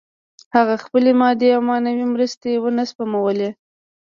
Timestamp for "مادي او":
1.21-1.61